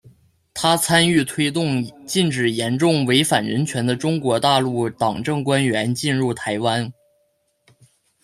[0.55, 6.91] 她参与推动禁止严重违反人权的中国大陆党政官员进入台湾。